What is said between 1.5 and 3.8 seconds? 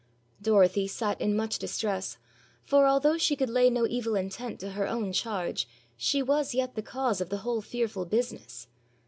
distress, for although she could lay